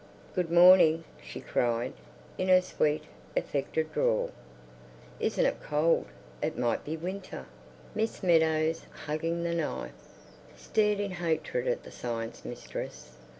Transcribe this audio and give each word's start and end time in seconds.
"Good 0.33 0.49
mor 0.51 0.77
ning," 0.77 1.03
she 1.21 1.39
cried, 1.39 1.93
in 2.35 2.47
her 2.47 2.63
sweet, 2.63 3.03
affected 3.37 3.93
drawl. 3.93 4.31
"Isn't 5.19 5.45
it 5.45 5.61
cold? 5.61 6.07
It 6.41 6.57
might 6.57 6.83
be 6.83 6.97
win 6.97 7.21
ter." 7.21 7.45
Miss 7.93 8.23
Meadows, 8.23 8.87
hugging 9.05 9.43
the 9.43 9.53
knife, 9.53 9.91
stared 10.55 10.99
in 10.99 11.11
hatred 11.11 11.67
at 11.67 11.83
the 11.83 11.91
Science 11.91 12.43
Mistress. 12.43 13.11